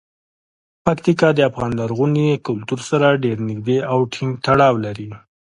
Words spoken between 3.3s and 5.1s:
نږدې او ټینګ تړاو لري.